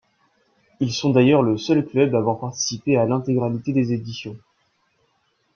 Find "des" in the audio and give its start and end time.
3.71-3.93